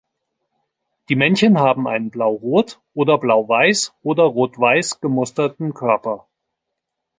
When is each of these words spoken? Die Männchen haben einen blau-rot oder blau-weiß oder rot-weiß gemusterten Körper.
Die 1.09 1.15
Männchen 1.15 1.59
haben 1.59 1.87
einen 1.87 2.09
blau-rot 2.09 2.81
oder 2.95 3.19
blau-weiß 3.19 3.93
oder 4.01 4.23
rot-weiß 4.23 4.99
gemusterten 4.99 5.75
Körper. 5.75 6.27